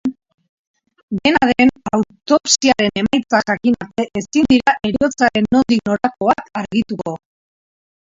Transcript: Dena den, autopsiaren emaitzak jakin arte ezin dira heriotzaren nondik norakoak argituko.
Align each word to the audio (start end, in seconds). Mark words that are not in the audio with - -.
Dena 1.17 1.49
den, 1.51 1.71
autopsiaren 1.97 3.03
emaitzak 3.03 3.53
jakin 3.53 3.79
arte 3.87 4.09
ezin 4.23 4.51
dira 4.57 4.77
heriotzaren 4.83 5.49
nondik 5.55 5.89
norakoak 5.91 6.47
argituko. 6.67 7.19